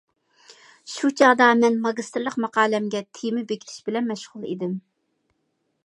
[0.93, 4.75] شۇ چاغدا مەن ماگىستىرلىق ماقالەمگە تېما بېكىتىش بىلەن مەشغۇل ئىدىم.